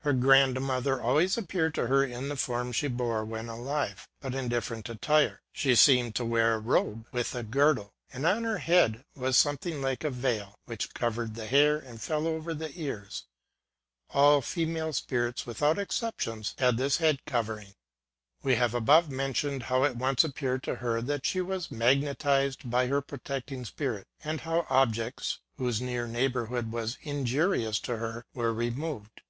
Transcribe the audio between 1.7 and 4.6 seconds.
to her in the form she bore when alive, but in